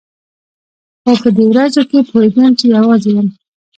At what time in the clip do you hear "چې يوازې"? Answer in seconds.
2.59-3.09